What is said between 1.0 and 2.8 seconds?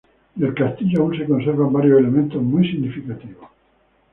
aún se conservan varios elementos muy